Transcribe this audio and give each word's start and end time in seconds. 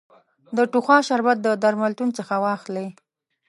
د 0.57 0.59
ټوخا 0.71 0.97
شربت 1.07 1.37
د 1.43 1.47
درملتون 1.63 2.09
څخه 2.17 2.33
واخلی 2.45 2.87